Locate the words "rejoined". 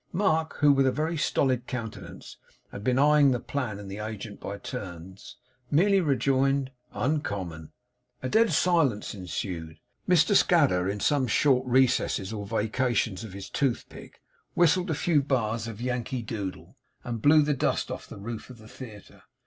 6.01-6.71